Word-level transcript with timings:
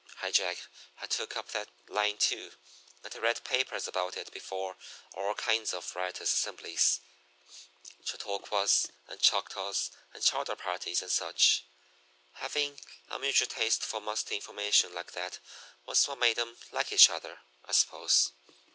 High 0.15 0.31
Jack 0.31 0.57
had 0.95 1.11
took 1.11 1.37
up 1.37 1.51
that 1.51 1.69
line 1.87 2.17
too, 2.17 2.53
and 3.03 3.13
had 3.13 3.21
read 3.21 3.43
papers 3.43 3.87
about 3.87 4.17
it 4.17 4.31
before 4.31 4.75
all 5.13 5.35
kinds 5.35 5.75
of 5.75 5.95
riotous 5.95 6.33
assemblies 6.33 7.01
Chautauquas 8.03 8.87
and 9.07 9.21
Choctaws 9.21 9.91
and 10.11 10.23
chowder 10.23 10.55
parties, 10.55 11.03
and 11.03 11.11
such. 11.11 11.65
Having 12.33 12.79
a 13.09 13.19
mutual 13.19 13.47
taste 13.47 13.83
for 13.83 14.01
musty 14.01 14.37
information 14.37 14.91
like 14.91 15.11
that 15.11 15.37
was 15.85 16.07
what 16.07 16.17
made 16.17 16.39
'em 16.39 16.57
like 16.71 16.91
each 16.91 17.11
other, 17.11 17.39
I 17.65 17.71
suppose. 17.71 18.31